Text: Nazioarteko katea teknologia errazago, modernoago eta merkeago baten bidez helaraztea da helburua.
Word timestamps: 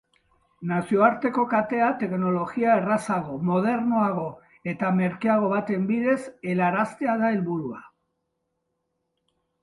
Nazioarteko 0.69 1.43
katea 1.49 1.89
teknologia 2.03 2.77
errazago, 2.83 3.35
modernoago 3.49 4.23
eta 4.73 4.89
merkeago 5.01 5.51
baten 5.51 5.83
bidez 5.91 6.17
helaraztea 6.53 7.19
da 7.25 7.29
helburua. 7.35 7.83